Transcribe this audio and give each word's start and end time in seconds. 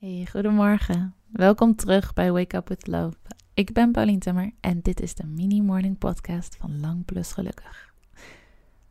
Hey, 0.00 0.26
goedemorgen. 0.30 1.14
Welkom 1.26 1.76
terug 1.76 2.12
bij 2.12 2.32
Wake 2.32 2.56
Up 2.56 2.68
With 2.68 2.86
Love. 2.86 3.16
Ik 3.54 3.72
ben 3.72 3.92
Paulien 3.92 4.18
Timmer 4.18 4.52
en 4.60 4.80
dit 4.80 5.00
is 5.00 5.14
de 5.14 5.26
mini 5.26 5.62
morning 5.62 5.98
podcast 5.98 6.56
van 6.56 6.80
Lang 6.80 7.04
Plus 7.04 7.32
Gelukkig. 7.32 7.94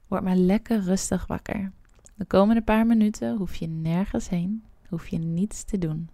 Word 0.07 0.23
maar 0.23 0.35
lekker 0.35 0.81
rustig 0.81 1.27
wakker. 1.27 1.71
De 2.15 2.25
komende 2.25 2.61
paar 2.61 2.85
minuten 2.85 3.37
hoef 3.37 3.55
je 3.55 3.67
nergens 3.67 4.29
heen, 4.29 4.63
hoef 4.89 5.07
je 5.07 5.17
niets 5.17 5.63
te 5.63 5.77
doen. 5.77 6.09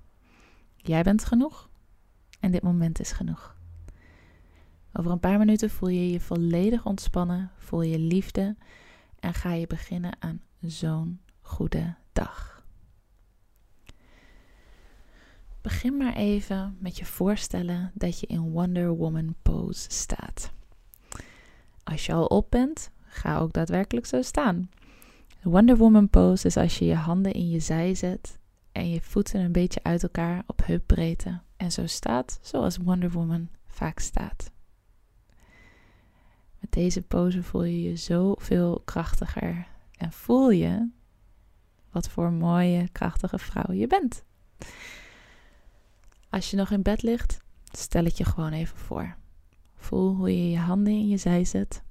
Jij 0.76 1.04
bent 1.04 1.26
genoeg 1.26 1.70
en 2.40 2.52
dit 2.52 2.62
moment 2.62 3.00
is 3.00 3.12
genoeg. 3.12 3.56
Over 4.94 5.12
een 5.12 5.20
paar 5.20 5.38
minuten 5.38 5.70
voel 5.70 5.90
je 5.90 6.12
je 6.12 6.20
volledig 6.20 6.86
ontspannen, 6.86 7.52
voel 7.58 7.82
je 7.82 8.00
liefde 8.00 8.56
en 9.20 9.34
ga 9.34 9.54
je 9.54 9.68
beginnen 9.68 10.16
aan 10.20 10.42
zo'n 10.62 11.20
goede 11.42 11.96
dag. 12.14 12.55
Begin 15.66 15.98
maar 15.98 16.14
even 16.14 16.78
met 16.80 16.98
je 16.98 17.06
voorstellen 17.06 17.92
dat 17.94 18.20
je 18.20 18.28
in 18.28 18.50
Wonder 18.52 18.90
Woman 18.90 19.36
pose 19.42 19.92
staat. 19.92 20.52
Als 21.84 22.06
je 22.06 22.14
al 22.14 22.26
op 22.26 22.48
bent, 22.50 22.92
ga 23.06 23.38
ook 23.38 23.54
daadwerkelijk 23.54 24.06
zo 24.06 24.22
staan. 24.22 24.70
De 25.42 25.50
Wonder 25.50 25.78
Woman 25.78 26.10
pose 26.10 26.48
is 26.48 26.58
als 26.58 26.80
je 26.80 26.86
je 26.86 26.96
handen 26.96 27.32
in 27.32 27.50
je 27.50 27.60
zij 27.60 27.96
zet 27.96 28.40
en 28.72 28.90
je 28.90 29.02
voeten 29.02 29.40
een 29.40 29.52
beetje 29.52 29.84
uit 29.84 30.04
elkaar 30.04 30.44
op 30.48 30.66
heupbreedte 30.66 31.40
en 31.58 31.72
zo 31.72 31.88
staat 31.88 32.40
zoals 32.42 32.78
Wonder 32.78 33.12
Woman 33.12 33.50
vaak 33.66 34.00
staat. 34.00 34.52
Met 36.60 36.72
deze 36.72 37.02
pose 37.02 37.44
voel 37.44 37.64
je 37.64 37.82
je 37.82 37.96
zoveel 37.96 38.82
krachtiger 38.86 39.68
en 39.98 40.12
voel 40.12 40.50
je 40.50 40.90
wat 41.92 42.10
voor 42.10 42.32
mooie, 42.32 42.90
krachtige 42.92 43.40
vrouw 43.40 43.74
je 43.74 43.88
bent. 43.88 44.24
Als 46.36 46.50
je 46.50 46.58
nog 46.58 46.72
in 46.72 46.82
bed 46.82 47.02
ligt, 47.02 47.38
stel 47.72 48.04
het 48.04 48.18
je 48.18 48.24
gewoon 48.24 48.52
even 48.52 48.78
voor. 48.78 49.16
Voel 49.76 50.16
hoe 50.16 50.38
je 50.38 50.50
je 50.50 50.58
handen 50.58 50.94
in 50.94 51.08
je 51.08 51.18
zij 51.18 51.46
zet. 51.46 51.84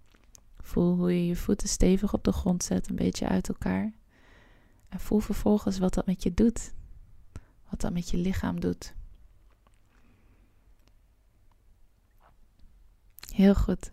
Voel 0.60 0.96
hoe 0.96 1.12
je 1.12 1.26
je 1.26 1.36
voeten 1.36 1.68
stevig 1.68 2.12
op 2.12 2.24
de 2.24 2.32
grond 2.32 2.62
zet, 2.62 2.88
een 2.88 2.96
beetje 2.96 3.28
uit 3.28 3.48
elkaar. 3.48 3.92
En 4.88 5.00
voel 5.00 5.18
vervolgens 5.18 5.78
wat 5.78 5.94
dat 5.94 6.06
met 6.06 6.22
je 6.22 6.34
doet. 6.34 6.72
Wat 7.70 7.80
dat 7.80 7.92
met 7.92 8.10
je 8.10 8.16
lichaam 8.16 8.60
doet. 8.60 8.94
Heel 13.34 13.54
goed. 13.54 13.92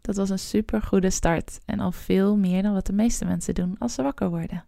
Dat 0.00 0.16
was 0.16 0.30
een 0.30 0.38
super 0.38 0.82
goede 0.82 1.10
start 1.10 1.58
en 1.64 1.80
al 1.80 1.92
veel 1.92 2.36
meer 2.36 2.62
dan 2.62 2.72
wat 2.72 2.86
de 2.86 2.92
meeste 2.92 3.24
mensen 3.24 3.54
doen 3.54 3.78
als 3.78 3.94
ze 3.94 4.02
wakker 4.02 4.30
worden. 4.30 4.64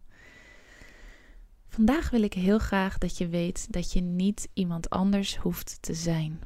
Vandaag 1.71 2.11
wil 2.11 2.23
ik 2.23 2.33
heel 2.33 2.59
graag 2.59 2.99
dat 2.99 3.19
je 3.19 3.29
weet 3.29 3.73
dat 3.73 3.93
je 3.93 4.01
niet 4.01 4.49
iemand 4.53 4.91
anders 4.91 5.37
hoeft 5.37 5.83
te 5.83 5.95
zijn. 5.95 6.41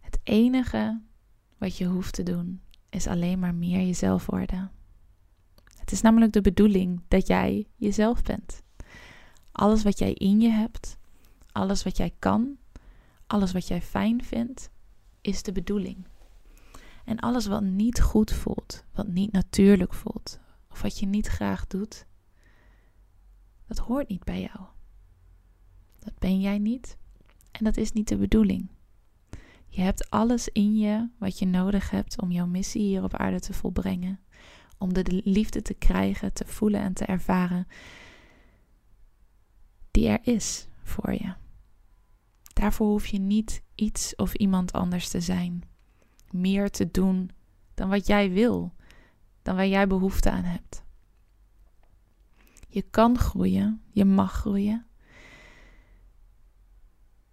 Het 0.00 0.18
enige 0.22 1.00
wat 1.58 1.76
je 1.76 1.86
hoeft 1.86 2.14
te 2.14 2.22
doen 2.22 2.60
is 2.88 3.06
alleen 3.06 3.38
maar 3.38 3.54
meer 3.54 3.80
jezelf 3.80 4.26
worden. 4.26 4.70
Het 5.78 5.92
is 5.92 6.00
namelijk 6.00 6.32
de 6.32 6.40
bedoeling 6.40 7.00
dat 7.08 7.26
jij 7.26 7.66
jezelf 7.76 8.22
bent. 8.22 8.62
Alles 9.52 9.82
wat 9.82 9.98
jij 9.98 10.12
in 10.12 10.40
je 10.40 10.50
hebt, 10.50 10.96
alles 11.52 11.82
wat 11.82 11.96
jij 11.96 12.14
kan, 12.18 12.56
alles 13.26 13.52
wat 13.52 13.68
jij 13.68 13.82
fijn 13.82 14.24
vindt, 14.24 14.70
is 15.20 15.42
de 15.42 15.52
bedoeling. 15.52 16.06
En 17.04 17.20
alles 17.20 17.46
wat 17.46 17.62
niet 17.62 18.00
goed 18.00 18.32
voelt, 18.32 18.84
wat 18.92 19.08
niet 19.08 19.32
natuurlijk 19.32 19.94
voelt, 19.94 20.38
of 20.70 20.82
wat 20.82 20.98
je 20.98 21.06
niet 21.06 21.26
graag 21.26 21.66
doet, 21.66 22.06
dat 23.66 23.78
hoort 23.78 24.08
niet 24.08 24.24
bij 24.24 24.40
jou. 24.40 24.66
Dat 25.98 26.18
ben 26.18 26.40
jij 26.40 26.58
niet 26.58 26.98
en 27.50 27.64
dat 27.64 27.76
is 27.76 27.92
niet 27.92 28.08
de 28.08 28.16
bedoeling. 28.16 28.68
Je 29.68 29.80
hebt 29.80 30.10
alles 30.10 30.48
in 30.48 30.76
je 30.76 31.08
wat 31.18 31.38
je 31.38 31.46
nodig 31.46 31.90
hebt 31.90 32.20
om 32.20 32.32
jouw 32.32 32.46
missie 32.46 32.82
hier 32.82 33.02
op 33.02 33.14
aarde 33.14 33.40
te 33.40 33.52
volbrengen. 33.52 34.20
Om 34.78 34.92
de 34.92 35.22
liefde 35.24 35.62
te 35.62 35.74
krijgen, 35.74 36.32
te 36.32 36.44
voelen 36.46 36.80
en 36.80 36.92
te 36.92 37.04
ervaren 37.04 37.66
die 39.94 40.08
er 40.08 40.20
is 40.22 40.68
voor 40.82 41.12
je. 41.12 41.34
Daarvoor 42.52 42.86
hoef 42.86 43.06
je 43.06 43.18
niet 43.18 43.62
iets 43.74 44.16
of 44.16 44.34
iemand 44.34 44.72
anders 44.72 45.08
te 45.08 45.20
zijn. 45.20 45.62
Meer 46.30 46.70
te 46.70 46.90
doen 46.90 47.30
dan 47.74 47.88
wat 47.88 48.06
jij 48.06 48.30
wil, 48.30 48.72
dan 49.42 49.56
waar 49.56 49.66
jij 49.66 49.86
behoefte 49.86 50.30
aan 50.30 50.44
hebt. 50.44 50.83
Je 52.74 52.82
kan 52.82 53.18
groeien, 53.18 53.82
je 53.90 54.04
mag 54.04 54.32
groeien. 54.32 54.86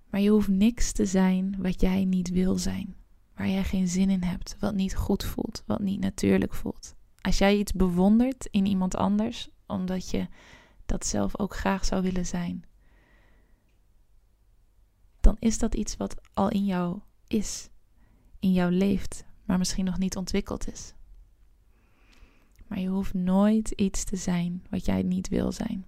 Maar 0.10 0.22
je 0.22 0.30
hoeft 0.30 0.48
niks 0.48 0.92
te 0.92 1.06
zijn 1.06 1.56
wat 1.62 1.82
jij 1.82 2.06
niet 2.06 2.30
wil 2.30 2.58
zijn. 2.58 2.96
Waar 3.36 3.50
jij 3.50 3.64
geen 3.64 3.88
zin 3.88 4.10
in 4.10 4.24
hebt, 4.24 4.56
wat 4.60 4.74
niet 4.74 4.96
goed 4.96 5.24
voelt, 5.24 5.64
wat 5.66 5.80
niet 5.80 6.00
natuurlijk 6.00 6.54
voelt. 6.54 6.96
Als 7.22 7.38
jij 7.38 7.58
iets 7.58 7.72
bewondert 7.74 8.48
in 8.52 8.66
iemand 8.66 8.96
anders, 8.96 9.50
omdat 9.68 10.10
je 10.10 10.28
dat 10.86 11.06
zelf 11.06 11.40
ook 11.40 11.56
graag 11.56 11.86
zou 11.86 12.02
willen 12.02 12.26
zijn, 12.26 12.64
dan 15.20 15.36
is 15.40 15.58
dat 15.58 15.76
iets 15.76 15.98
wat 15.98 16.16
al 16.34 16.50
in 16.50 16.66
jou 16.66 17.00
is, 17.28 17.70
in 18.40 18.54
jou 18.54 18.72
leeft, 18.72 19.26
maar 19.46 19.58
misschien 19.58 19.86
nog 19.86 19.98
niet 19.98 20.16
ontwikkeld 20.16 20.72
is. 20.72 20.94
Maar 22.72 22.80
je 22.80 22.88
hoeft 22.88 23.14
nooit 23.14 23.72
iets 23.72 24.04
te 24.04 24.16
zijn 24.16 24.64
wat 24.70 24.86
jij 24.86 25.02
niet 25.02 25.28
wil 25.28 25.52
zijn. 25.52 25.86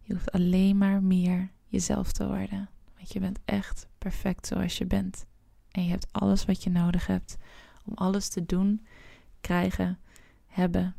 Je 0.00 0.12
hoeft 0.12 0.32
alleen 0.32 0.78
maar 0.78 1.02
meer 1.02 1.50
jezelf 1.66 2.12
te 2.12 2.26
worden. 2.26 2.68
Want 2.96 3.12
je 3.12 3.20
bent 3.20 3.38
echt 3.44 3.86
perfect 3.98 4.46
zoals 4.46 4.78
je 4.78 4.86
bent. 4.86 5.26
En 5.70 5.84
je 5.84 5.90
hebt 5.90 6.06
alles 6.12 6.44
wat 6.44 6.62
je 6.62 6.70
nodig 6.70 7.06
hebt 7.06 7.36
om 7.84 7.92
alles 7.94 8.28
te 8.28 8.46
doen, 8.46 8.86
krijgen, 9.40 9.98
hebben, 10.46 10.94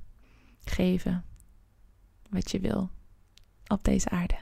geven 0.63 1.25
wat 2.29 2.51
je 2.51 2.59
wil 2.59 2.89
op 3.67 3.83
deze 3.83 4.09
aarde. 4.09 4.37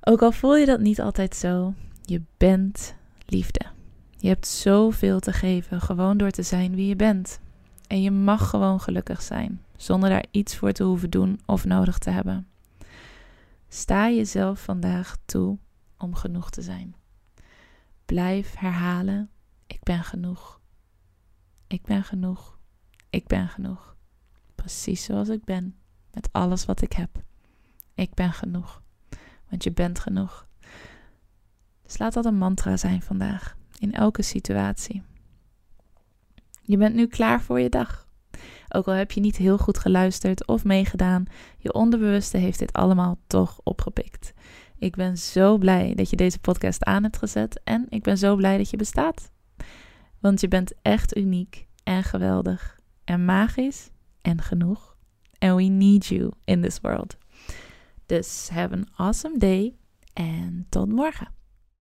Ook 0.00 0.22
al 0.22 0.32
voel 0.32 0.56
je 0.56 0.66
dat 0.66 0.80
niet 0.80 1.00
altijd 1.00 1.36
zo, 1.36 1.74
je 2.02 2.22
bent 2.36 2.94
liefde. 3.26 3.66
Je 4.16 4.28
hebt 4.28 4.46
zoveel 4.46 5.20
te 5.20 5.32
geven 5.32 5.80
gewoon 5.80 6.16
door 6.16 6.30
te 6.30 6.42
zijn 6.42 6.74
wie 6.74 6.86
je 6.86 6.96
bent. 6.96 7.40
En 7.92 8.02
je 8.02 8.10
mag 8.10 8.48
gewoon 8.48 8.80
gelukkig 8.80 9.22
zijn, 9.22 9.64
zonder 9.76 10.08
daar 10.08 10.24
iets 10.30 10.56
voor 10.56 10.72
te 10.72 10.82
hoeven 10.82 11.10
doen 11.10 11.40
of 11.46 11.64
nodig 11.64 11.98
te 11.98 12.10
hebben. 12.10 12.48
Sta 13.68 14.10
jezelf 14.10 14.62
vandaag 14.62 15.16
toe 15.24 15.58
om 15.98 16.14
genoeg 16.14 16.50
te 16.50 16.62
zijn. 16.62 16.94
Blijf 18.04 18.54
herhalen: 18.54 19.30
Ik 19.66 19.82
ben 19.82 20.04
genoeg. 20.04 20.60
Ik 21.66 21.82
ben 21.82 22.04
genoeg. 22.04 22.58
Ik 23.10 23.26
ben 23.26 23.48
genoeg. 23.48 23.96
Precies 24.54 25.04
zoals 25.04 25.28
ik 25.28 25.44
ben, 25.44 25.74
met 26.12 26.28
alles 26.32 26.64
wat 26.64 26.82
ik 26.82 26.92
heb. 26.92 27.22
Ik 27.94 28.14
ben 28.14 28.32
genoeg. 28.32 28.82
Want 29.48 29.64
je 29.64 29.72
bent 29.72 29.98
genoeg. 29.98 30.46
Dus 31.82 31.98
laat 31.98 32.12
dat 32.12 32.24
een 32.24 32.38
mantra 32.38 32.76
zijn 32.76 33.02
vandaag, 33.02 33.56
in 33.78 33.92
elke 33.92 34.22
situatie. 34.22 35.02
Je 36.72 36.78
bent 36.78 36.94
nu 36.94 37.06
klaar 37.06 37.42
voor 37.42 37.60
je 37.60 37.68
dag. 37.68 38.06
Ook 38.68 38.86
al 38.86 38.92
heb 38.92 39.10
je 39.10 39.20
niet 39.20 39.36
heel 39.36 39.58
goed 39.58 39.78
geluisterd 39.78 40.46
of 40.46 40.64
meegedaan, 40.64 41.24
je 41.58 41.72
onderbewuste 41.72 42.36
heeft 42.36 42.58
dit 42.58 42.72
allemaal 42.72 43.18
toch 43.26 43.60
opgepikt. 43.62 44.32
Ik 44.78 44.96
ben 44.96 45.18
zo 45.18 45.58
blij 45.58 45.94
dat 45.94 46.10
je 46.10 46.16
deze 46.16 46.38
podcast 46.38 46.84
aan 46.84 47.02
hebt 47.02 47.16
gezet 47.16 47.60
en 47.64 47.86
ik 47.88 48.02
ben 48.02 48.18
zo 48.18 48.36
blij 48.36 48.56
dat 48.56 48.70
je 48.70 48.76
bestaat. 48.76 49.30
Want 50.18 50.40
je 50.40 50.48
bent 50.48 50.72
echt 50.82 51.16
uniek 51.16 51.66
en 51.84 52.02
geweldig 52.02 52.78
en 53.04 53.24
magisch 53.24 53.90
en 54.22 54.42
genoeg. 54.42 54.96
And 55.38 55.56
we 55.56 55.62
need 55.62 56.06
you 56.06 56.30
in 56.44 56.62
this 56.62 56.80
world. 56.80 57.16
Dus 58.06 58.48
have 58.52 58.74
an 58.74 58.86
awesome 58.96 59.38
day 59.38 59.74
en 60.12 60.66
tot 60.68 60.88
morgen. 60.88 61.41